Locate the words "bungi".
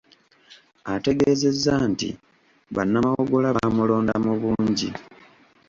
4.41-4.89